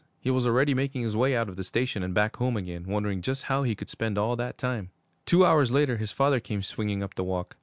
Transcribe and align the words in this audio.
He 0.19 0.31
was 0.31 0.47
already 0.47 0.73
making 0.73 1.03
his 1.03 1.15
way 1.15 1.35
out 1.35 1.47
of 1.47 1.57
the 1.57 1.63
station 1.63 2.01
and 2.01 2.11
back 2.11 2.37
home 2.37 2.57
again, 2.57 2.85
wondering 2.87 3.21
just 3.21 3.43
how 3.43 3.61
he 3.61 3.75
could 3.75 3.87
spend 3.87 4.17
all 4.17 4.35
that 4.35 4.57
time. 4.57 4.89
Two 5.27 5.45
hours 5.45 5.71
later, 5.71 5.97
his 5.97 6.11
father 6.11 6.39
came 6.39 6.63
swinging 6.63 7.03
up 7.03 7.13
the 7.13 7.23
walk. 7.23 7.55